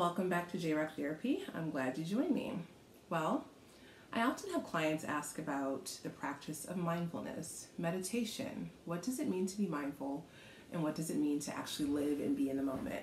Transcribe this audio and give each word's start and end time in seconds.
Welcome 0.00 0.30
back 0.30 0.50
to 0.52 0.56
J 0.56 0.72
Rock 0.72 0.96
Therapy. 0.96 1.42
I'm 1.54 1.70
glad 1.70 1.98
you 1.98 2.06
joined 2.06 2.30
me. 2.30 2.54
Well, 3.10 3.44
I 4.14 4.22
often 4.22 4.50
have 4.50 4.64
clients 4.64 5.04
ask 5.04 5.38
about 5.38 5.94
the 6.02 6.08
practice 6.08 6.64
of 6.64 6.78
mindfulness, 6.78 7.66
meditation. 7.76 8.70
What 8.86 9.02
does 9.02 9.20
it 9.20 9.28
mean 9.28 9.46
to 9.46 9.58
be 9.58 9.66
mindful, 9.66 10.24
and 10.72 10.82
what 10.82 10.94
does 10.94 11.10
it 11.10 11.18
mean 11.18 11.38
to 11.40 11.54
actually 11.54 11.90
live 11.90 12.18
and 12.18 12.34
be 12.34 12.48
in 12.48 12.56
the 12.56 12.62
moment? 12.62 13.02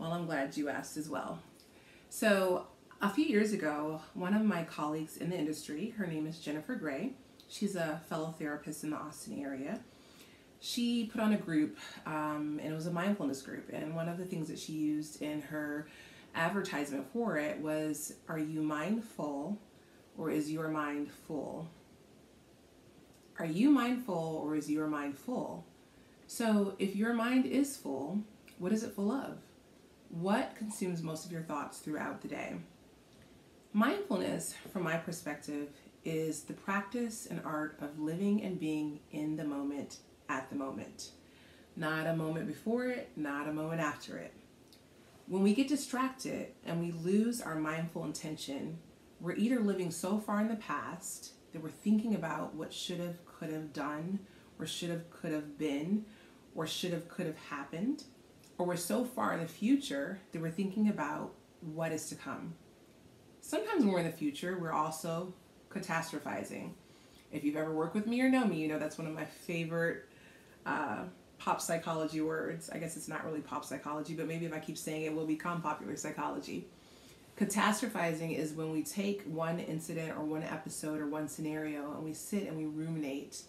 Well, 0.00 0.10
I'm 0.10 0.26
glad 0.26 0.56
you 0.56 0.68
asked 0.68 0.96
as 0.96 1.08
well. 1.08 1.38
So, 2.10 2.66
a 3.00 3.08
few 3.08 3.24
years 3.24 3.52
ago, 3.52 4.00
one 4.14 4.34
of 4.34 4.42
my 4.42 4.64
colleagues 4.64 5.18
in 5.18 5.30
the 5.30 5.38
industry, 5.38 5.94
her 5.96 6.08
name 6.08 6.26
is 6.26 6.40
Jennifer 6.40 6.74
Gray, 6.74 7.12
she's 7.48 7.76
a 7.76 8.00
fellow 8.08 8.34
therapist 8.36 8.82
in 8.82 8.90
the 8.90 8.96
Austin 8.96 9.40
area. 9.40 9.78
She 10.58 11.06
put 11.06 11.20
on 11.20 11.34
a 11.34 11.38
group, 11.38 11.78
um, 12.04 12.58
and 12.60 12.72
it 12.72 12.74
was 12.74 12.88
a 12.88 12.92
mindfulness 12.92 13.42
group. 13.42 13.70
And 13.72 13.94
one 13.94 14.08
of 14.08 14.18
the 14.18 14.24
things 14.24 14.48
that 14.48 14.58
she 14.58 14.72
used 14.72 15.22
in 15.22 15.42
her 15.42 15.86
advertisement 16.34 17.06
for 17.12 17.36
it 17.36 17.60
was 17.60 18.14
Are 18.28 18.38
you 18.38 18.62
mindful 18.62 19.58
or 20.16 20.30
is 20.30 20.50
your 20.50 20.68
mind 20.68 21.10
full? 21.26 21.68
Are 23.38 23.46
you 23.46 23.70
mindful 23.70 24.42
or 24.44 24.56
is 24.56 24.70
your 24.70 24.86
mind 24.86 25.18
full? 25.18 25.64
So, 26.26 26.74
if 26.78 26.94
your 26.94 27.12
mind 27.12 27.46
is 27.46 27.76
full, 27.76 28.20
what 28.58 28.72
is 28.72 28.82
it 28.82 28.94
full 28.94 29.10
of? 29.10 29.38
What 30.10 30.54
consumes 30.56 31.02
most 31.02 31.24
of 31.24 31.32
your 31.32 31.42
thoughts 31.42 31.78
throughout 31.78 32.20
the 32.20 32.28
day? 32.28 32.54
Mindfulness, 33.72 34.54
from 34.72 34.82
my 34.82 34.96
perspective, 34.96 35.68
is 36.04 36.42
the 36.42 36.52
practice 36.52 37.26
and 37.26 37.40
art 37.44 37.76
of 37.80 37.98
living 37.98 38.42
and 38.42 38.60
being 38.60 39.00
in 39.12 39.36
the 39.36 39.44
moment 39.44 39.98
at 40.28 40.48
the 40.50 40.56
moment. 40.56 41.10
Not 41.76 42.06
a 42.06 42.14
moment 42.14 42.46
before 42.46 42.86
it, 42.86 43.10
not 43.16 43.48
a 43.48 43.52
moment 43.52 43.80
after 43.80 44.18
it. 44.18 44.32
When 45.26 45.42
we 45.42 45.54
get 45.54 45.68
distracted 45.68 46.48
and 46.64 46.80
we 46.80 46.92
lose 46.92 47.40
our 47.40 47.54
mindful 47.54 48.04
intention, 48.04 48.78
we're 49.20 49.36
either 49.36 49.60
living 49.60 49.90
so 49.90 50.18
far 50.18 50.40
in 50.40 50.48
the 50.48 50.56
past 50.56 51.32
that 51.52 51.62
we're 51.62 51.70
thinking 51.70 52.14
about 52.14 52.54
what 52.54 52.72
should 52.72 52.98
have, 52.98 53.24
could 53.24 53.50
have 53.50 53.72
done, 53.72 54.18
or 54.58 54.66
should 54.66 54.90
have, 54.90 55.08
could 55.10 55.32
have 55.32 55.58
been, 55.58 56.04
or 56.54 56.66
should 56.66 56.92
have, 56.92 57.08
could 57.08 57.26
have 57.26 57.38
happened, 57.38 58.04
or 58.58 58.66
we're 58.66 58.76
so 58.76 59.04
far 59.04 59.32
in 59.32 59.40
the 59.40 59.48
future 59.48 60.20
that 60.32 60.42
we're 60.42 60.50
thinking 60.50 60.88
about 60.88 61.32
what 61.60 61.92
is 61.92 62.08
to 62.08 62.14
come. 62.14 62.54
Sometimes 63.40 63.84
when 63.84 63.92
we're 63.92 64.00
in 64.00 64.06
the 64.06 64.12
future, 64.12 64.58
we're 64.58 64.72
also 64.72 65.32
catastrophizing. 65.70 66.72
If 67.30 67.44
you've 67.44 67.56
ever 67.56 67.72
worked 67.72 67.94
with 67.94 68.06
me 68.06 68.20
or 68.20 68.28
know 68.28 68.44
me, 68.44 68.56
you 68.56 68.68
know 68.68 68.78
that's 68.78 68.98
one 68.98 69.06
of 69.06 69.14
my 69.14 69.24
favorite 69.24 70.04
uh, 70.66 71.04
pop 71.44 71.60
psychology 71.60 72.20
words. 72.20 72.70
I 72.70 72.78
guess 72.78 72.96
it's 72.96 73.08
not 73.08 73.24
really 73.24 73.40
pop 73.40 73.64
psychology, 73.64 74.14
but 74.14 74.28
maybe 74.28 74.46
if 74.46 74.52
I 74.52 74.60
keep 74.60 74.78
saying 74.78 75.02
it, 75.02 75.14
will 75.14 75.26
become 75.26 75.60
popular 75.60 75.96
psychology. 75.96 76.66
Catastrophizing 77.36 78.38
is 78.38 78.52
when 78.52 78.70
we 78.70 78.82
take 78.84 79.22
one 79.24 79.58
incident 79.58 80.16
or 80.16 80.22
one 80.22 80.44
episode 80.44 81.00
or 81.00 81.06
one 81.06 81.28
scenario 81.28 81.92
and 81.94 82.04
we 82.04 82.12
sit 82.12 82.46
and 82.46 82.56
we 82.56 82.66
ruminate 82.66 83.42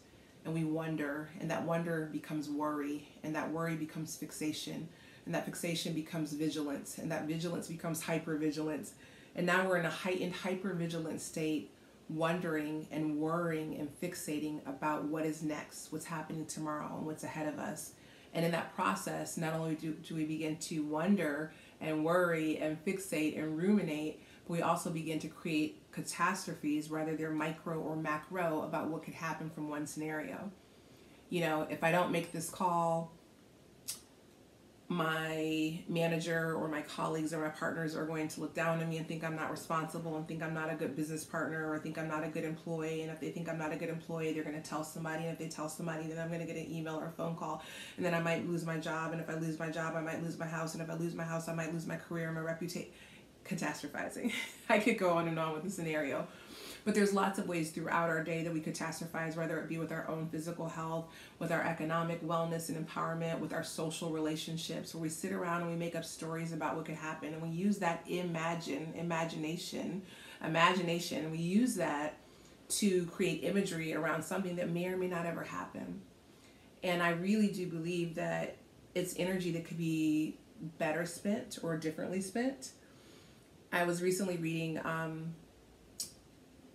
and 0.45 0.53
we 0.53 0.63
wonder, 0.63 1.29
and 1.39 1.51
that 1.51 1.63
wonder 1.63 2.09
becomes 2.11 2.49
worry, 2.49 3.07
and 3.23 3.33
that 3.35 3.49
worry 3.49 3.75
becomes 3.75 4.17
fixation, 4.17 4.89
and 5.25 5.33
that 5.33 5.45
fixation 5.45 5.93
becomes 5.93 6.33
vigilance, 6.33 6.97
and 6.97 7.09
that 7.11 7.25
vigilance 7.27 7.67
becomes 7.67 8.03
hypervigilance. 8.03 8.89
And 9.35 9.45
now 9.45 9.65
we're 9.65 9.77
in 9.77 9.85
a 9.85 9.89
heightened 9.89 10.33
hypervigilant 10.33 11.21
state 11.21 11.71
wondering 12.09 12.87
and 12.91 13.17
worrying 13.17 13.75
and 13.75 13.89
fixating 14.01 14.67
about 14.67 15.05
what 15.05 15.25
is 15.25 15.41
next, 15.43 15.91
what's 15.91 16.05
happening 16.05 16.45
tomorrow, 16.45 16.95
and 16.97 17.05
what's 17.05 17.23
ahead 17.23 17.47
of 17.47 17.59
us. 17.59 17.93
And 18.33 18.43
in 18.43 18.51
that 18.51 18.73
process, 18.75 19.37
not 19.37 19.53
only 19.53 19.75
do, 19.75 19.93
do 19.93 20.15
we 20.15 20.25
begin 20.25 20.57
to 20.57 20.83
wonder 20.83 21.53
and 21.79 22.03
worry 22.03 22.57
and 22.57 22.83
fixate 22.83 23.37
and 23.37 23.57
ruminate, 23.57 24.23
but 24.47 24.53
we 24.53 24.61
also 24.61 24.89
begin 24.89 25.19
to 25.19 25.27
create 25.27 25.91
catastrophes, 25.91 26.89
whether 26.89 27.15
they're 27.15 27.31
micro 27.31 27.79
or 27.79 27.95
macro, 27.95 28.63
about 28.63 28.89
what 28.89 29.03
could 29.03 29.13
happen 29.13 29.49
from 29.49 29.69
one 29.69 29.85
scenario. 29.85 30.51
You 31.29 31.41
know, 31.41 31.67
if 31.69 31.83
I 31.83 31.91
don't 31.91 32.11
make 32.11 32.31
this 32.31 32.49
call, 32.49 33.11
my 34.93 35.79
manager 35.89 36.55
or 36.55 36.67
my 36.67 36.81
colleagues 36.81 37.33
or 37.33 37.39
my 37.39 37.49
partners 37.49 37.95
are 37.95 38.05
going 38.05 38.27
to 38.27 38.41
look 38.41 38.53
down 38.53 38.79
on 38.79 38.87
me 38.87 38.97
and 38.97 39.07
think 39.07 39.23
I'm 39.23 39.35
not 39.35 39.49
responsible 39.49 40.15
and 40.17 40.27
think 40.27 40.43
I'm 40.43 40.53
not 40.53 40.71
a 40.71 40.75
good 40.75 40.95
business 40.95 41.23
partner 41.23 41.71
or 41.71 41.79
think 41.79 41.97
I'm 41.97 42.07
not 42.07 42.23
a 42.23 42.27
good 42.27 42.43
employee. 42.43 43.01
And 43.01 43.11
if 43.11 43.19
they 43.19 43.31
think 43.31 43.49
I'm 43.49 43.57
not 43.57 43.73
a 43.73 43.75
good 43.75 43.89
employee, 43.89 44.33
they're 44.33 44.43
going 44.43 44.61
to 44.61 44.69
tell 44.69 44.83
somebody. 44.83 45.23
And 45.23 45.33
if 45.33 45.39
they 45.39 45.47
tell 45.47 45.67
somebody, 45.67 46.07
then 46.07 46.19
I'm 46.19 46.27
going 46.27 46.41
to 46.41 46.45
get 46.45 46.55
an 46.55 46.71
email 46.71 46.95
or 46.95 47.07
a 47.07 47.11
phone 47.11 47.35
call. 47.35 47.63
And 47.97 48.05
then 48.05 48.13
I 48.13 48.19
might 48.19 48.47
lose 48.47 48.65
my 48.65 48.77
job. 48.77 49.13
And 49.13 49.19
if 49.19 49.29
I 49.29 49.33
lose 49.33 49.57
my 49.57 49.69
job, 49.69 49.95
I 49.95 50.01
might 50.01 50.21
lose 50.21 50.37
my 50.37 50.47
house. 50.47 50.75
And 50.75 50.83
if 50.83 50.89
I 50.89 50.93
lose 50.93 51.15
my 51.15 51.23
house, 51.23 51.49
I 51.49 51.53
might 51.55 51.73
lose 51.73 51.87
my 51.87 51.95
career 51.95 52.27
and 52.27 52.35
my 52.35 52.41
reputation. 52.41 52.91
Catastrophizing. 53.45 54.31
I 54.69 54.79
could 54.79 54.97
go 54.97 55.11
on 55.11 55.27
and 55.27 55.37
on 55.37 55.53
with 55.53 55.63
the 55.63 55.69
scenario. 55.69 56.27
But 56.85 56.95
there's 56.95 57.13
lots 57.13 57.39
of 57.39 57.47
ways 57.47 57.71
throughout 57.71 58.09
our 58.09 58.23
day 58.23 58.43
that 58.43 58.51
we 58.51 58.59
catastrophize, 58.59 59.37
whether 59.37 59.57
it 59.59 59.69
be 59.69 59.77
with 59.77 59.91
our 59.91 60.05
own 60.09 60.27
physical 60.27 60.67
health, 60.67 61.05
with 61.39 61.51
our 61.51 61.61
economic 61.61 62.21
wellness 62.25 62.67
and 62.67 62.85
empowerment, 62.85 63.39
with 63.39 63.53
our 63.53 63.63
social 63.63 64.09
relationships, 64.09 64.93
where 64.93 65.01
we 65.01 65.07
sit 65.07 65.31
around 65.31 65.61
and 65.61 65.71
we 65.71 65.77
make 65.77 65.95
up 65.95 66.03
stories 66.03 66.51
about 66.51 66.75
what 66.75 66.85
could 66.85 66.95
happen. 66.95 67.33
And 67.33 67.41
we 67.41 67.49
use 67.49 67.77
that 67.77 68.03
imagine, 68.07 68.93
imagination, 68.97 70.01
imagination, 70.43 71.31
we 71.31 71.37
use 71.37 71.75
that 71.75 72.17
to 72.69 73.05
create 73.05 73.43
imagery 73.43 73.93
around 73.93 74.23
something 74.23 74.55
that 74.57 74.69
may 74.69 74.87
or 74.87 74.97
may 74.97 75.07
not 75.07 75.25
ever 75.25 75.43
happen. 75.43 76.01
And 76.83 77.01
I 77.01 77.11
really 77.11 77.47
do 77.47 77.67
believe 77.67 78.15
that 78.15 78.57
it's 78.93 79.15
energy 79.17 79.51
that 79.51 79.65
could 79.65 79.77
be 79.77 80.37
better 80.77 81.05
spent 81.05 81.59
or 81.63 81.77
differently 81.77 82.21
spent. 82.21 82.71
I 83.73 83.85
was 83.85 84.03
recently 84.03 84.37
reading 84.37 84.79
um, 84.85 85.33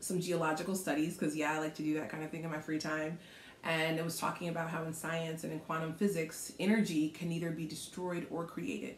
some 0.01 0.21
geological 0.21 0.75
studies 0.75 1.17
because 1.17 1.37
yeah 1.37 1.53
i 1.53 1.59
like 1.59 1.75
to 1.77 1.83
do 1.83 1.95
that 1.95 2.09
kind 2.09 2.25
of 2.25 2.31
thing 2.31 2.43
in 2.43 2.51
my 2.51 2.59
free 2.59 2.79
time. 2.79 3.19
And 3.65 3.99
it 3.99 4.05
was 4.05 4.19
talking 4.19 4.49
about 4.49 4.69
how 4.69 4.85
in 4.85 4.93
science 4.93 5.45
and 5.45 5.53
in 5.53 5.61
quantum 5.61 5.93
physics 5.95 6.53
energy 6.59 7.09
can 7.11 7.31
either 7.33 7.51
be 7.51 7.67
destroyed 7.67 8.27
or 8.31 8.45
created. 8.47 8.97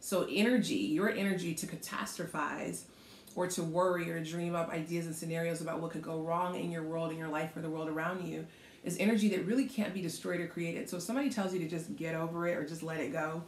So 0.00 0.26
energy 0.30 0.74
your 0.74 1.08
energy 1.08 1.54
to 1.54 1.66
catastrophize 1.66 2.82
or 3.34 3.46
to 3.48 3.62
worry 3.62 4.10
or 4.10 4.22
dream 4.22 4.54
up 4.54 4.68
ideas 4.68 5.06
and 5.06 5.16
scenarios 5.16 5.62
about 5.62 5.80
what 5.80 5.92
could 5.92 6.02
go 6.02 6.20
wrong 6.20 6.54
in 6.54 6.70
your 6.70 6.82
world 6.82 7.10
in 7.10 7.18
your 7.18 7.28
life 7.28 7.56
or 7.56 7.62
the 7.62 7.70
world 7.70 7.88
around 7.88 8.28
you 8.28 8.46
is 8.84 8.98
energy 8.98 9.30
that 9.30 9.46
really 9.46 9.66
can't 9.66 9.94
be 9.94 10.02
destroyed 10.02 10.40
or 10.40 10.46
created. 10.46 10.90
So 10.90 10.98
if 10.98 11.02
somebody 11.02 11.30
tells 11.30 11.54
you 11.54 11.60
to 11.60 11.68
just 11.68 11.96
get 11.96 12.14
over 12.14 12.46
it 12.46 12.58
or 12.58 12.66
just 12.66 12.82
let 12.82 13.00
it 13.00 13.12
go 13.12 13.42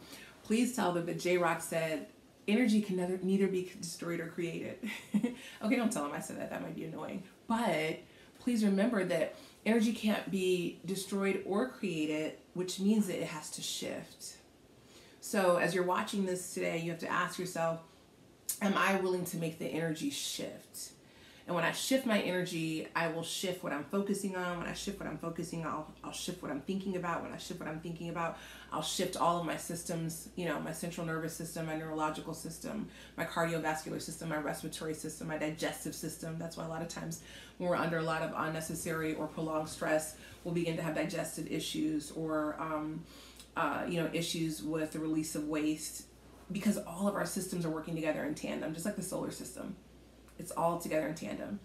please 0.47 0.73
tell 0.73 0.93
them 0.93 1.05
that 1.05 1.19
j 1.19 1.37
rock 1.37 1.61
said 1.61 2.07
energy 2.47 2.81
can 2.81 2.95
neither, 2.97 3.19
neither 3.21 3.47
be 3.47 3.71
destroyed 3.79 4.19
or 4.19 4.27
created. 4.27 4.77
okay, 5.15 5.75
don't 5.75 5.91
tell 5.91 6.03
them 6.03 6.13
I 6.13 6.19
said 6.19 6.39
that. 6.39 6.49
That 6.49 6.61
might 6.61 6.75
be 6.75 6.85
annoying. 6.85 7.23
But 7.47 7.99
please 8.39 8.63
remember 8.63 9.03
that 9.05 9.35
energy 9.65 9.93
can't 9.93 10.29
be 10.31 10.79
destroyed 10.85 11.43
or 11.45 11.69
created, 11.69 12.33
which 12.53 12.79
means 12.79 13.07
that 13.07 13.21
it 13.21 13.27
has 13.27 13.49
to 13.51 13.61
shift. 13.61 14.37
So 15.19 15.57
as 15.57 15.75
you're 15.75 15.83
watching 15.83 16.25
this 16.25 16.53
today, 16.53 16.79
you 16.79 16.91
have 16.91 16.99
to 17.01 17.11
ask 17.11 17.37
yourself, 17.37 17.81
am 18.61 18.75
I 18.75 18.99
willing 19.01 19.25
to 19.25 19.37
make 19.37 19.59
the 19.59 19.65
energy 19.65 20.09
shift? 20.09 20.91
And 21.47 21.55
when 21.55 21.63
I 21.63 21.71
shift 21.71 22.05
my 22.05 22.19
energy, 22.19 22.89
I 22.93 23.07
will 23.07 23.23
shift 23.23 23.63
what 23.63 23.71
I'm 23.71 23.85
focusing 23.85 24.35
on. 24.35 24.57
When 24.57 24.67
I 24.67 24.73
shift 24.73 24.99
what 24.99 25.07
I'm 25.07 25.17
focusing 25.17 25.65
on, 25.65 25.71
I'll, 25.71 25.93
I'll 26.03 26.11
shift 26.11 26.43
what 26.43 26.51
I'm 26.51 26.59
thinking 26.59 26.97
about. 26.97 27.23
When 27.23 27.31
I 27.31 27.37
shift 27.37 27.61
what 27.61 27.69
I'm 27.69 27.79
thinking 27.79 28.09
about, 28.09 28.37
I'll 28.69 28.81
shift 28.81 29.15
all 29.15 29.39
of 29.39 29.45
my 29.45 29.55
systems, 29.55 30.27
you 30.35 30.43
know, 30.43 30.59
my 30.59 30.73
central 30.73 31.07
nervous 31.07 31.33
system, 31.33 31.67
my 31.67 31.77
neurological 31.77 32.33
system, 32.33 32.89
my 33.15 33.23
cardiovascular 33.23 34.01
system, 34.01 34.27
my 34.27 34.37
respiratory 34.39 34.93
system, 34.93 35.29
my 35.29 35.37
digestive 35.37 35.95
system. 35.95 36.37
That's 36.37 36.57
why 36.57 36.65
a 36.65 36.67
lot 36.67 36.81
of 36.81 36.89
times 36.89 37.21
when 37.59 37.69
we're 37.69 37.77
under 37.77 37.99
a 37.99 38.03
lot 38.03 38.23
of 38.23 38.33
unnecessary 38.35 39.15
or 39.15 39.27
prolonged 39.27 39.69
stress, 39.69 40.17
we'll 40.43 40.53
begin 40.53 40.75
to 40.75 40.83
have 40.83 40.95
digestive 40.95 41.49
issues 41.49 42.11
or, 42.11 42.57
um, 42.59 43.05
uh, 43.55 43.85
you 43.87 44.03
know, 44.03 44.09
issues 44.11 44.61
with 44.61 44.91
the 44.91 44.99
release 44.99 45.33
of 45.33 45.47
waste 45.47 46.07
because 46.51 46.77
all 46.79 47.07
of 47.07 47.15
our 47.15 47.25
systems 47.25 47.65
are 47.65 47.69
working 47.69 47.95
together 47.95 48.25
in 48.25 48.35
tandem, 48.35 48.73
just 48.73 48.85
like 48.85 48.97
the 48.97 49.01
solar 49.01 49.31
system. 49.31 49.77
It's 50.39 50.51
all 50.51 50.79
together 50.79 51.07
in 51.07 51.15
tandem. 51.15 51.59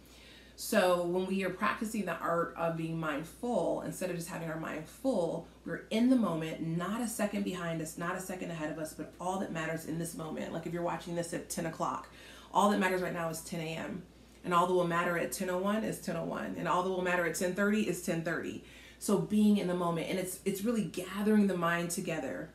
So 0.57 1.03
when 1.03 1.27
we 1.27 1.45
are 1.45 1.51
practicing 1.51 2.05
the 2.05 2.17
art 2.19 2.55
of 2.57 2.77
being 2.77 3.01
mindful, 3.01 3.83
instead 3.83 4.11
of 4.11 4.17
just 4.17 4.29
having 4.29 4.49
our 4.51 4.61
mind 4.61 4.87
full, 4.87 5.49
we're 5.65 5.87
in 5.91 6.11
the 6.11 6.17
moment, 6.17 6.61
not 6.61 7.01
a 7.01 7.09
second 7.09 7.43
behind 7.43 7.81
us, 7.81 7.97
not 7.97 8.17
a 8.17 8.21
second 8.21 8.51
ahead 8.51 8.71
of 8.71 8.79
us, 8.79 8.93
but 8.93 9.13
all 9.21 9.39
that 9.41 9.51
matters 9.51 9.87
in 9.87 9.99
this 9.99 10.15
moment. 10.15 10.53
Like 10.53 10.67
if 10.67 10.73
you're 10.73 10.83
watching 10.83 11.15
this 11.15 11.33
at 11.33 11.49
10 11.49 11.67
o'clock, 11.67 12.09
all 12.53 12.71
that 12.71 12.79
matters 12.79 13.03
right 13.03 13.15
now 13.15 13.29
is 13.29 13.41
10 13.41 13.61
a.m. 13.61 14.03
And 14.45 14.53
all 14.53 14.67
that 14.67 14.75
will 14.75 14.87
matter 14.87 15.17
at 15.17 15.31
10:01 15.31 15.85
is 15.85 15.99
10:01, 16.01 16.59
and 16.59 16.67
all 16.67 16.83
that 16.83 16.91
will 16.91 17.03
matter 17.03 17.25
at 17.25 17.35
10:30 17.35 17.87
is 17.87 18.05
10:30. 18.05 18.63
So 18.99 19.19
being 19.19 19.57
in 19.57 19.69
the 19.69 19.75
moment, 19.75 20.11
and 20.11 20.19
it's 20.19 20.41
it's 20.45 20.63
really 20.63 20.85
gathering 20.85 21.47
the 21.47 21.57
mind 21.57 21.91
together 21.91 22.51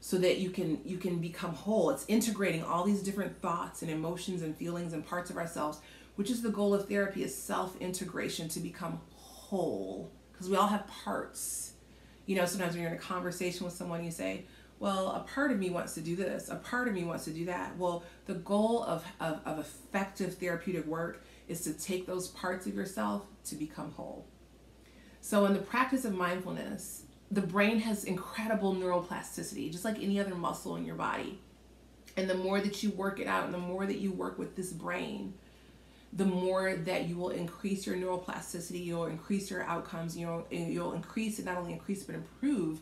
so 0.00 0.18
that 0.18 0.38
you 0.38 0.50
can 0.50 0.80
you 0.84 0.96
can 0.96 1.18
become 1.18 1.52
whole 1.52 1.90
it's 1.90 2.04
integrating 2.08 2.62
all 2.64 2.84
these 2.84 3.02
different 3.02 3.40
thoughts 3.40 3.82
and 3.82 3.90
emotions 3.90 4.42
and 4.42 4.56
feelings 4.56 4.92
and 4.92 5.06
parts 5.06 5.30
of 5.30 5.36
ourselves 5.36 5.80
which 6.16 6.30
is 6.30 6.42
the 6.42 6.50
goal 6.50 6.74
of 6.74 6.88
therapy 6.88 7.22
is 7.22 7.36
self 7.36 7.76
integration 7.80 8.48
to 8.48 8.60
become 8.60 9.00
whole 9.14 10.10
because 10.32 10.48
we 10.48 10.56
all 10.56 10.68
have 10.68 10.86
parts 10.86 11.74
you 12.26 12.34
know 12.34 12.46
sometimes 12.46 12.72
when 12.72 12.82
you're 12.82 12.90
in 12.90 12.96
a 12.96 13.00
conversation 13.00 13.64
with 13.64 13.74
someone 13.74 14.04
you 14.04 14.10
say 14.10 14.44
well, 14.80 15.08
a 15.08 15.20
part 15.20 15.52
of 15.52 15.58
me 15.58 15.68
wants 15.68 15.92
to 15.94 16.00
do 16.00 16.16
this, 16.16 16.48
a 16.48 16.56
part 16.56 16.88
of 16.88 16.94
me 16.94 17.04
wants 17.04 17.24
to 17.26 17.32
do 17.32 17.44
that. 17.44 17.76
Well, 17.76 18.02
the 18.24 18.34
goal 18.34 18.82
of, 18.84 19.04
of, 19.20 19.40
of 19.44 19.58
effective 19.58 20.38
therapeutic 20.38 20.86
work 20.86 21.22
is 21.48 21.60
to 21.64 21.74
take 21.74 22.06
those 22.06 22.28
parts 22.28 22.66
of 22.66 22.74
yourself 22.74 23.26
to 23.44 23.56
become 23.56 23.92
whole. 23.92 24.26
So, 25.20 25.44
in 25.44 25.52
the 25.52 25.58
practice 25.58 26.06
of 26.06 26.14
mindfulness, 26.14 27.02
the 27.30 27.40
brain 27.40 27.78
has 27.80 28.04
incredible 28.04 28.74
neuroplasticity, 28.74 29.70
just 29.70 29.84
like 29.84 30.02
any 30.02 30.18
other 30.18 30.34
muscle 30.34 30.76
in 30.76 30.84
your 30.84 30.96
body. 30.96 31.38
And 32.16 32.28
the 32.28 32.34
more 32.34 32.60
that 32.60 32.82
you 32.82 32.90
work 32.90 33.20
it 33.20 33.26
out, 33.26 33.44
and 33.44 33.54
the 33.54 33.58
more 33.58 33.86
that 33.86 33.98
you 33.98 34.10
work 34.10 34.38
with 34.38 34.56
this 34.56 34.72
brain, 34.72 35.34
the 36.12 36.24
more 36.24 36.74
that 36.74 37.08
you 37.08 37.16
will 37.16 37.30
increase 37.30 37.86
your 37.86 37.96
neuroplasticity, 37.96 38.84
you'll 38.84 39.06
increase 39.06 39.48
your 39.50 39.62
outcomes, 39.62 40.16
you'll, 40.16 40.44
you'll 40.50 40.92
increase, 40.92 41.38
and 41.38 41.46
not 41.46 41.56
only 41.56 41.72
increase, 41.72 42.02
but 42.02 42.16
improve 42.16 42.80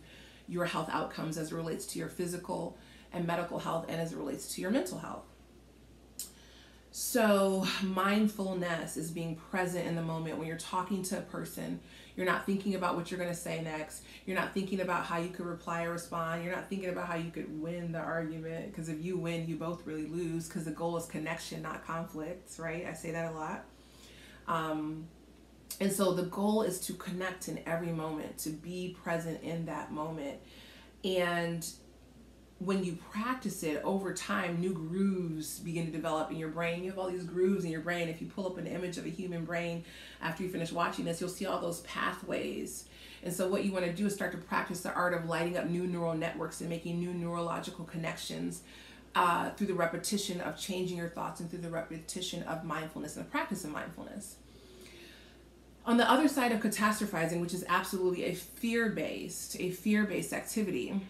your 0.49 0.65
health 0.65 0.89
outcomes 0.91 1.37
as 1.37 1.53
it 1.53 1.55
relates 1.55 1.85
to 1.85 1.99
your 1.99 2.09
physical 2.09 2.79
and 3.13 3.27
medical 3.27 3.59
health 3.59 3.85
and 3.89 4.01
as 4.01 4.13
it 4.13 4.17
relates 4.17 4.55
to 4.55 4.63
your 4.63 4.71
mental 4.71 4.99
health. 4.99 5.25
So, 6.91 7.67
mindfulness 7.83 8.97
is 8.97 9.11
being 9.11 9.37
present 9.37 9.87
in 9.87 9.95
the 9.95 10.03
moment 10.03 10.39
when 10.39 10.49
you're 10.49 10.57
talking 10.57 11.03
to 11.05 11.19
a 11.19 11.23
person. 11.23 11.81
You're 12.19 12.27
not 12.27 12.47
thinking 12.47 12.75
about 12.75 12.97
what 12.97 13.13
you're 13.13 13.19
going 13.19 13.31
to 13.31 13.37
say 13.37 13.63
next. 13.63 14.03
You're 14.27 14.35
not 14.35 14.53
thinking 14.53 14.81
about 14.81 15.05
how 15.05 15.19
you 15.19 15.29
could 15.29 15.47
reply 15.47 15.85
or 15.85 15.93
respond. 15.93 16.43
You're 16.43 16.53
not 16.53 16.69
thinking 16.69 16.89
about 16.89 17.07
how 17.07 17.15
you 17.15 17.31
could 17.31 17.63
win 17.63 17.93
the 17.93 18.01
argument 18.01 18.73
because 18.73 18.89
if 18.89 19.05
you 19.05 19.17
win, 19.17 19.47
you 19.47 19.55
both 19.55 19.87
really 19.87 20.07
lose 20.07 20.49
because 20.49 20.65
the 20.65 20.73
goal 20.73 20.97
is 20.97 21.07
connection, 21.07 21.63
not 21.63 21.87
conflict, 21.87 22.59
right? 22.59 22.85
I 22.87 22.95
say 22.95 23.13
that 23.13 23.31
a 23.31 23.37
lot. 23.37 23.67
Um, 24.49 25.07
and 25.81 25.93
so 25.93 26.13
the 26.13 26.25
goal 26.25 26.63
is 26.63 26.81
to 26.81 26.95
connect 26.95 27.47
in 27.47 27.61
every 27.67 27.93
moment, 27.93 28.37
to 28.39 28.51
be 28.51 28.97
present 29.01 29.41
in 29.45 29.67
that 29.67 29.93
moment. 29.93 30.39
And 31.05 31.65
when 32.59 32.83
you 32.83 32.99
practice 33.13 33.63
it 33.63 33.81
over 33.85 34.13
time, 34.13 34.61
new 34.61 34.73
grooves 34.73 35.61
begin 35.61 35.87
to 35.87 35.93
develop 35.93 36.31
in 36.31 36.37
your 36.37 36.49
brain. 36.49 36.83
You 36.83 36.91
have 36.91 36.99
all 36.99 37.11
these 37.11 37.25
grooves 37.25 37.65
in 37.65 37.71
your 37.71 37.81
brain. 37.81 38.09
If 38.09 38.21
you 38.21 38.27
pull 38.27 38.47
up 38.47 38.59
an 38.59 38.67
image 38.67 38.99
of 38.99 39.07
a 39.07 39.11
human 39.11 39.45
brain 39.45 39.85
after 40.21 40.43
you 40.43 40.49
finish 40.49 40.73
watching 40.73 41.05
this, 41.05 41.21
you'll 41.21 41.31
see 41.31 41.47
all 41.47 41.61
those 41.61 41.81
pathways. 41.83 42.89
And 43.23 43.33
so, 43.33 43.49
what 43.49 43.65
you 43.65 43.73
want 43.73 43.85
to 43.85 43.93
do 43.93 44.07
is 44.07 44.15
start 44.15 44.33
to 44.33 44.39
practice 44.39 44.81
the 44.81 44.93
art 44.93 45.15
of 45.15 45.27
lighting 45.27 45.57
up 45.57 45.67
new 45.67 45.87
neural 45.87 46.15
networks 46.15 46.61
and 46.61 46.69
making 46.69 46.99
new 46.99 47.13
neurological 47.15 47.85
connections 47.85 48.63
uh, 49.15 49.51
through 49.51 49.69
the 49.69 49.75
repetition 49.75 50.41
of 50.41 50.59
changing 50.59 50.97
your 50.97 51.09
thoughts 51.09 51.41
and 51.41 51.51
through 51.51 51.61
the 51.61 51.71
repetition 51.71 52.43
of 52.45 52.65
mindfulness 52.65 53.17
and 53.17 53.25
the 53.25 53.31
practice 53.31 53.65
of 53.65 53.71
mindfulness. 53.71 54.37
On 55.87 55.97
the 55.97 56.11
other 56.11 56.29
side 56.29 56.53
of 56.53 56.61
catastrophizing, 56.61 57.41
which 57.41 57.55
is 57.55 57.65
absolutely 57.69 58.25
a 58.25 58.35
fear 58.35 58.91
based, 58.91 59.57
a 59.59 59.71
fear 59.71 60.05
based 60.05 60.33
activity, 60.33 61.01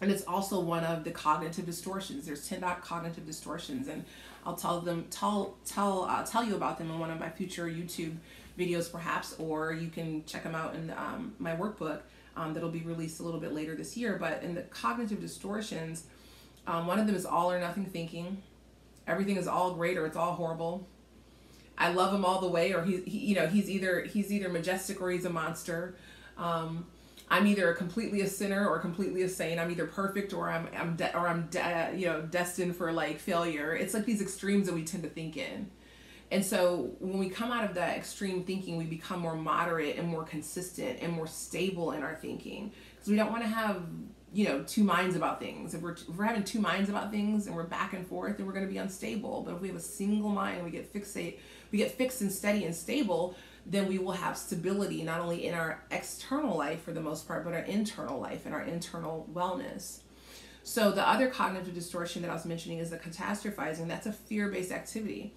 and 0.00 0.10
it's 0.10 0.24
also 0.24 0.60
one 0.60 0.84
of 0.84 1.04
the 1.04 1.10
cognitive 1.10 1.64
distortions. 1.66 2.26
There's 2.26 2.46
10 2.48 2.62
cognitive 2.82 3.26
distortions, 3.26 3.88
and 3.88 4.04
I'll 4.44 4.56
tell 4.56 4.80
them 4.80 5.06
tell 5.10 5.56
tell 5.64 6.04
uh, 6.04 6.24
tell 6.24 6.44
you 6.44 6.54
about 6.54 6.78
them 6.78 6.90
in 6.90 6.98
one 6.98 7.10
of 7.10 7.18
my 7.18 7.30
future 7.30 7.66
YouTube 7.66 8.16
videos, 8.58 8.90
perhaps, 8.90 9.34
or 9.38 9.72
you 9.72 9.88
can 9.88 10.24
check 10.24 10.42
them 10.42 10.54
out 10.54 10.74
in 10.74 10.90
um, 10.90 11.34
my 11.38 11.54
workbook 11.54 12.00
um, 12.36 12.54
that'll 12.54 12.70
be 12.70 12.82
released 12.82 13.20
a 13.20 13.22
little 13.22 13.40
bit 13.40 13.52
later 13.52 13.74
this 13.74 13.96
year. 13.96 14.16
But 14.18 14.42
in 14.42 14.54
the 14.54 14.62
cognitive 14.62 15.20
distortions, 15.20 16.04
um, 16.66 16.86
one 16.86 16.98
of 16.98 17.06
them 17.06 17.16
is 17.16 17.26
all 17.26 17.50
or 17.50 17.58
nothing 17.58 17.86
thinking. 17.86 18.42
Everything 19.06 19.36
is 19.36 19.46
all 19.46 19.74
great 19.74 19.96
or 19.96 20.06
it's 20.06 20.16
all 20.16 20.32
horrible. 20.32 20.86
I 21.78 21.92
love 21.92 22.12
him 22.12 22.24
all 22.24 22.40
the 22.40 22.48
way, 22.48 22.72
or 22.72 22.82
he, 22.82 23.02
he 23.02 23.18
you 23.18 23.34
know, 23.34 23.46
he's 23.46 23.68
either 23.68 24.02
he's 24.02 24.32
either 24.32 24.48
majestic 24.48 25.00
or 25.00 25.10
he's 25.10 25.24
a 25.24 25.30
monster. 25.30 25.94
Um, 26.38 26.86
I'm 27.28 27.46
either 27.46 27.72
completely 27.74 28.20
a 28.20 28.28
sinner 28.28 28.68
or 28.68 28.78
completely 28.78 29.22
a 29.22 29.28
saint. 29.28 29.58
I'm 29.58 29.70
either 29.70 29.86
perfect 29.86 30.32
or 30.32 30.48
I'm 30.48 30.68
I'm 30.76 30.96
de- 30.96 31.16
or 31.16 31.26
I'm 31.26 31.46
de- 31.48 31.92
you 31.96 32.06
know 32.06 32.22
destined 32.22 32.76
for 32.76 32.92
like 32.92 33.18
failure. 33.18 33.74
It's 33.74 33.94
like 33.94 34.04
these 34.04 34.22
extremes 34.22 34.66
that 34.66 34.74
we 34.74 34.84
tend 34.84 35.02
to 35.02 35.08
think 35.08 35.36
in. 35.36 35.70
And 36.30 36.44
so 36.44 36.90
when 36.98 37.18
we 37.18 37.28
come 37.28 37.52
out 37.52 37.64
of 37.64 37.74
that 37.74 37.96
extreme 37.96 38.44
thinking, 38.44 38.76
we 38.76 38.84
become 38.84 39.20
more 39.20 39.36
moderate 39.36 39.96
and 39.96 40.08
more 40.08 40.24
consistent 40.24 40.98
and 41.00 41.12
more 41.12 41.26
stable 41.26 41.92
in 41.92 42.02
our 42.02 42.16
thinking 42.16 42.72
because 42.94 43.08
we 43.08 43.16
don't 43.16 43.30
want 43.30 43.42
to 43.42 43.48
have 43.48 43.82
you 44.32 44.44
know 44.44 44.62
two 44.62 44.84
minds 44.84 45.16
about 45.16 45.40
things. 45.40 45.74
If 45.74 45.82
we're 45.82 45.92
if 45.92 46.08
we're 46.08 46.24
having 46.24 46.44
two 46.44 46.60
minds 46.60 46.88
about 46.88 47.10
things 47.10 47.46
and 47.46 47.56
we're 47.56 47.64
back 47.64 47.92
and 47.92 48.06
forth, 48.06 48.36
then 48.36 48.46
we're 48.46 48.52
going 48.52 48.66
to 48.66 48.72
be 48.72 48.78
unstable. 48.78 49.42
But 49.42 49.56
if 49.56 49.60
we 49.60 49.68
have 49.68 49.76
a 49.76 49.80
single 49.80 50.30
mind, 50.30 50.64
we 50.64 50.70
get 50.70 50.92
fixate 50.92 51.38
we 51.72 51.78
get 51.78 51.92
fixed 51.92 52.20
and 52.20 52.32
steady 52.32 52.64
and 52.64 52.74
stable, 52.74 53.34
then 53.68 53.88
we 53.88 53.98
will 53.98 54.12
have 54.12 54.38
stability 54.38 55.02
not 55.02 55.20
only 55.20 55.46
in 55.46 55.54
our 55.54 55.82
external 55.90 56.56
life 56.56 56.82
for 56.82 56.92
the 56.92 57.00
most 57.00 57.26
part, 57.26 57.44
but 57.44 57.52
our 57.52 57.60
internal 57.60 58.20
life 58.20 58.46
and 58.46 58.54
our 58.54 58.62
internal 58.62 59.28
wellness. 59.34 60.00
So 60.62 60.90
the 60.90 61.06
other 61.06 61.28
cognitive 61.28 61.74
distortion 61.74 62.22
that 62.22 62.30
I 62.30 62.34
was 62.34 62.44
mentioning 62.44 62.78
is 62.78 62.90
the 62.90 62.98
catastrophizing. 62.98 63.88
That's 63.88 64.06
a 64.06 64.12
fear-based 64.12 64.72
activity. 64.72 65.34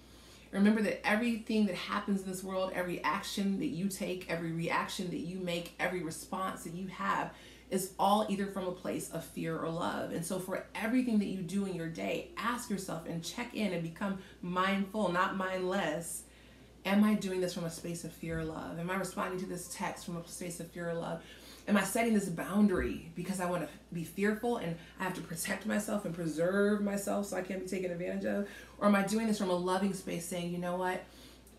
Remember 0.52 0.82
that 0.82 1.06
everything 1.06 1.66
that 1.66 1.76
happens 1.76 2.22
in 2.22 2.28
this 2.28 2.42
world, 2.42 2.72
every 2.74 3.02
action 3.04 3.60
that 3.60 3.66
you 3.66 3.88
take, 3.88 4.28
every 4.28 4.50
reaction 4.50 5.08
that 5.10 5.20
you 5.20 5.38
make, 5.38 5.74
every 5.78 6.02
response 6.02 6.64
that 6.64 6.74
you 6.74 6.88
have 6.88 7.32
is 7.70 7.92
all 7.98 8.26
either 8.28 8.46
from 8.46 8.66
a 8.66 8.72
place 8.72 9.10
of 9.10 9.24
fear 9.24 9.56
or 9.56 9.68
love. 9.68 10.10
And 10.12 10.24
so, 10.26 10.40
for 10.40 10.66
everything 10.74 11.20
that 11.20 11.26
you 11.26 11.42
do 11.42 11.66
in 11.66 11.74
your 11.74 11.88
day, 11.88 12.30
ask 12.36 12.68
yourself 12.68 13.06
and 13.06 13.22
check 13.22 13.54
in 13.54 13.72
and 13.72 13.82
become 13.82 14.18
mindful, 14.42 15.12
not 15.12 15.36
mindless. 15.36 16.24
Am 16.84 17.04
I 17.04 17.14
doing 17.14 17.40
this 17.40 17.52
from 17.52 17.64
a 17.64 17.70
space 17.70 18.04
of 18.04 18.12
fear 18.12 18.40
or 18.40 18.44
love? 18.44 18.78
Am 18.78 18.90
I 18.90 18.96
responding 18.96 19.38
to 19.40 19.46
this 19.46 19.68
text 19.74 20.06
from 20.06 20.16
a 20.16 20.26
space 20.26 20.60
of 20.60 20.70
fear 20.70 20.90
or 20.90 20.94
love? 20.94 21.22
Am 21.68 21.76
I 21.76 21.84
setting 21.84 22.14
this 22.14 22.28
boundary 22.28 23.12
because 23.14 23.38
I 23.38 23.46
want 23.46 23.62
to 23.62 23.68
be 23.92 24.02
fearful 24.02 24.56
and 24.56 24.76
I 24.98 25.04
have 25.04 25.14
to 25.14 25.20
protect 25.20 25.66
myself 25.66 26.04
and 26.04 26.14
preserve 26.14 26.82
myself 26.82 27.26
so 27.26 27.36
I 27.36 27.42
can't 27.42 27.60
be 27.60 27.68
taken 27.68 27.90
advantage 27.90 28.24
of? 28.24 28.48
Or 28.78 28.88
am 28.88 28.94
I 28.94 29.02
doing 29.02 29.26
this 29.26 29.38
from 29.38 29.50
a 29.50 29.54
loving 29.54 29.92
space 29.92 30.26
saying, 30.26 30.52
you 30.52 30.58
know 30.58 30.76
what? 30.76 31.04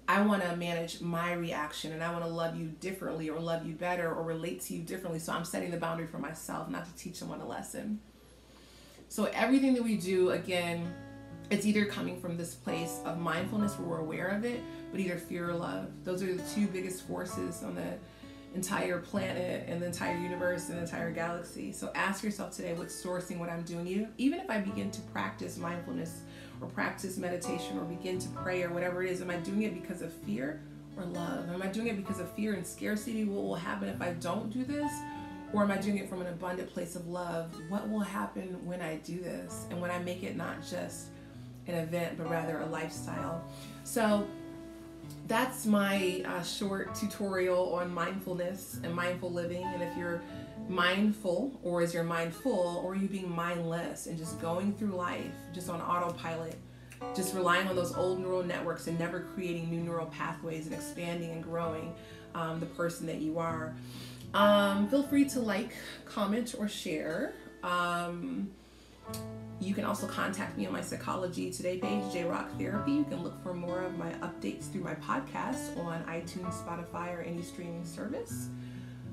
I 0.07 0.21
want 0.23 0.43
to 0.43 0.55
manage 0.55 0.99
my 1.01 1.33
reaction 1.33 1.93
and 1.93 2.03
I 2.03 2.11
want 2.11 2.25
to 2.25 2.29
love 2.29 2.57
you 2.57 2.67
differently 2.79 3.29
or 3.29 3.39
love 3.39 3.65
you 3.65 3.73
better 3.75 4.11
or 4.11 4.23
relate 4.23 4.61
to 4.63 4.73
you 4.73 4.81
differently. 4.81 5.19
So 5.19 5.31
I'm 5.31 5.45
setting 5.45 5.71
the 5.71 5.77
boundary 5.77 6.07
for 6.07 6.17
myself, 6.17 6.67
not 6.67 6.85
to 6.85 6.95
teach 7.01 7.15
someone 7.15 7.39
a 7.39 7.47
lesson. 7.47 7.99
So 9.07 9.25
everything 9.25 9.75
that 9.75 9.83
we 9.83 9.97
do, 9.97 10.31
again, 10.31 10.93
it's 11.51 11.65
either 11.65 11.83
coming 11.83 12.19
from 12.19 12.37
this 12.37 12.55
place 12.55 13.01
of 13.03 13.19
mindfulness 13.19 13.77
where 13.77 13.87
we're 13.87 13.99
aware 13.99 14.29
of 14.29 14.45
it, 14.45 14.61
but 14.89 15.01
either 15.01 15.17
fear 15.17 15.49
or 15.49 15.53
love. 15.53 15.89
Those 16.05 16.23
are 16.23 16.33
the 16.33 16.43
two 16.55 16.65
biggest 16.67 17.05
forces 17.05 17.61
on 17.61 17.75
the 17.75 17.97
entire 18.55 18.99
planet 18.99 19.65
and 19.67 19.81
the 19.81 19.85
entire 19.85 20.17
universe 20.17 20.69
and 20.69 20.77
the 20.77 20.83
entire 20.83 21.11
galaxy. 21.11 21.73
So 21.73 21.91
ask 21.93 22.23
yourself 22.23 22.55
today 22.55 22.73
what's 22.73 22.95
sourcing 22.95 23.37
what 23.37 23.49
I'm 23.49 23.63
doing. 23.63 23.85
You 23.85 24.07
even 24.17 24.39
if 24.39 24.49
I 24.49 24.59
begin 24.59 24.91
to 24.91 25.01
practice 25.13 25.57
mindfulness 25.57 26.21
or 26.61 26.67
practice 26.67 27.17
meditation 27.17 27.77
or 27.77 27.83
begin 27.83 28.17
to 28.19 28.29
pray 28.29 28.63
or 28.63 28.69
whatever 28.73 29.03
it 29.03 29.11
is, 29.11 29.21
am 29.21 29.29
I 29.29 29.37
doing 29.37 29.63
it 29.63 29.73
because 29.73 30.01
of 30.01 30.13
fear 30.13 30.61
or 30.95 31.03
love? 31.03 31.49
Am 31.49 31.61
I 31.61 31.67
doing 31.67 31.87
it 31.87 31.97
because 31.97 32.21
of 32.21 32.31
fear 32.31 32.53
and 32.53 32.65
scarcity? 32.65 33.25
What 33.25 33.43
will 33.43 33.55
happen 33.55 33.89
if 33.89 34.01
I 34.01 34.13
don't 34.13 34.49
do 34.51 34.63
this? 34.63 34.91
Or 35.53 35.63
am 35.63 35.71
I 35.71 35.77
doing 35.77 35.97
it 35.97 36.07
from 36.07 36.21
an 36.21 36.27
abundant 36.27 36.69
place 36.73 36.95
of 36.95 37.07
love? 37.07 37.53
What 37.67 37.89
will 37.89 37.99
happen 37.99 38.65
when 38.65 38.81
I 38.81 38.95
do 38.97 39.19
this 39.19 39.65
and 39.69 39.81
when 39.81 39.91
I 39.91 39.99
make 39.99 40.23
it 40.23 40.37
not 40.37 40.65
just 40.65 41.10
an 41.67 41.75
event 41.75 42.17
but 42.17 42.29
rather 42.29 42.59
a 42.59 42.65
lifestyle? 42.65 43.43
So 43.83 44.27
that's 45.27 45.65
my 45.65 46.23
uh, 46.25 46.43
short 46.43 46.93
tutorial 46.95 47.73
on 47.73 47.93
mindfulness 47.93 48.79
and 48.83 48.93
mindful 48.93 49.31
living. 49.31 49.63
And 49.63 49.81
if 49.81 49.95
you're 49.97 50.21
mindful 50.67 51.59
or 51.63 51.81
is 51.81 51.93
your 51.93 52.03
mind 52.03 52.33
full 52.33 52.81
or 52.85 52.95
you 52.95 53.07
being 53.07 53.29
mindless 53.33 54.07
and 54.07 54.17
just 54.17 54.39
going 54.41 54.73
through 54.73 54.91
life 54.91 55.31
just 55.53 55.69
on 55.69 55.81
autopilot 55.81 56.55
just 57.15 57.33
relying 57.33 57.67
on 57.67 57.75
those 57.75 57.95
old 57.95 58.19
neural 58.19 58.43
networks 58.43 58.87
and 58.87 58.97
never 58.99 59.21
creating 59.33 59.69
new 59.69 59.81
neural 59.81 60.05
pathways 60.07 60.65
and 60.65 60.75
expanding 60.75 61.31
and 61.31 61.43
growing 61.43 61.93
um, 62.35 62.59
the 62.59 62.65
person 62.67 63.05
that 63.05 63.17
you 63.17 63.39
are 63.39 63.73
um, 64.33 64.87
feel 64.89 65.03
free 65.03 65.25
to 65.25 65.39
like 65.39 65.75
comment 66.05 66.55
or 66.57 66.67
share 66.67 67.33
um, 67.63 68.49
you 69.59 69.75
can 69.75 69.85
also 69.85 70.07
contact 70.07 70.57
me 70.57 70.65
on 70.65 70.73
my 70.73 70.81
Psychology 70.81 71.51
Today 71.51 71.77
page, 71.77 72.11
J 72.11 72.23
Rock 72.23 72.49
Therapy. 72.57 72.93
You 72.93 73.03
can 73.03 73.23
look 73.23 73.41
for 73.43 73.53
more 73.53 73.83
of 73.83 73.95
my 73.97 74.11
updates 74.13 74.71
through 74.71 74.81
my 74.81 74.95
podcast 74.95 75.77
on 75.85 76.03
iTunes, 76.05 76.53
Spotify, 76.65 77.15
or 77.15 77.21
any 77.21 77.43
streaming 77.43 77.85
service. 77.85 78.49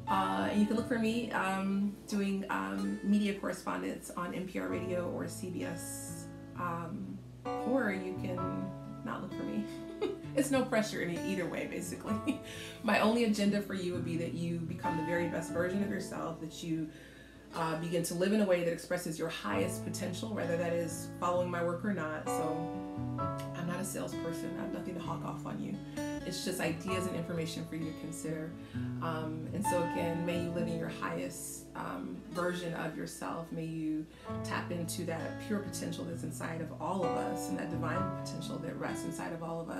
Uh, 0.08 0.48
you 0.56 0.64
can 0.64 0.76
look 0.76 0.88
for 0.88 0.98
me 0.98 1.30
um, 1.32 1.94
doing 2.06 2.46
um, 2.48 2.98
media 3.04 3.34
correspondence 3.34 4.10
on 4.16 4.32
NPR 4.32 4.70
Radio 4.70 5.10
or 5.10 5.24
CBS. 5.24 6.24
Um, 6.58 7.18
or 7.66 7.92
you 7.92 8.14
can 8.14 8.38
not 9.04 9.20
look 9.20 9.32
for 9.34 9.42
me. 9.42 9.64
it's 10.36 10.50
no 10.50 10.64
pressure 10.64 11.02
in 11.02 11.18
either 11.26 11.46
way, 11.46 11.66
basically. 11.66 12.40
My 12.82 13.00
only 13.00 13.24
agenda 13.24 13.60
for 13.60 13.74
you 13.74 13.92
would 13.92 14.04
be 14.04 14.16
that 14.16 14.32
you 14.32 14.58
become 14.60 14.96
the 14.96 15.04
very 15.04 15.28
best 15.28 15.52
version 15.52 15.82
of 15.82 15.90
yourself, 15.90 16.40
that 16.40 16.62
you 16.62 16.88
uh, 17.54 17.76
begin 17.76 18.02
to 18.04 18.14
live 18.14 18.32
in 18.32 18.40
a 18.40 18.44
way 18.44 18.64
that 18.64 18.72
expresses 18.72 19.18
your 19.18 19.28
highest 19.28 19.84
potential, 19.84 20.34
whether 20.34 20.56
that 20.56 20.72
is 20.72 21.08
following 21.18 21.50
my 21.50 21.62
work 21.62 21.84
or 21.84 21.92
not. 21.92 22.26
So 22.26 22.56
I'm 23.56 23.66
not 23.66 23.80
a 23.80 23.84
salesperson. 23.84 24.54
I 24.58 24.62
have 24.62 24.72
nothing 24.72 24.94
to 24.94 25.00
hawk 25.00 25.24
off 25.24 25.46
on 25.46 25.62
you. 25.62 25.74
It's 26.26 26.44
just 26.44 26.60
ideas 26.60 27.06
and 27.06 27.16
information 27.16 27.64
for 27.66 27.76
you 27.76 27.86
to 27.86 28.00
consider. 28.00 28.50
Um, 29.02 29.48
and 29.54 29.64
so 29.64 29.82
again, 29.92 30.24
may 30.26 30.42
you 30.42 30.50
live 30.50 30.68
in 30.68 30.78
your 30.78 30.90
highest 30.90 31.64
um, 31.74 32.16
version 32.32 32.74
of 32.74 32.96
yourself. 32.96 33.50
May 33.50 33.64
you 33.64 34.06
tap 34.44 34.70
into 34.70 35.04
that 35.04 35.40
pure 35.46 35.60
potential 35.60 36.04
that's 36.04 36.22
inside 36.22 36.60
of 36.60 36.68
all 36.80 37.04
of 37.04 37.10
us 37.10 37.48
and 37.48 37.58
that 37.58 37.70
divine 37.70 38.02
potential 38.22 38.58
that 38.58 38.76
rests 38.78 39.04
inside 39.04 39.32
of 39.32 39.42
all 39.42 39.60
of 39.60 39.70
us. 39.70 39.76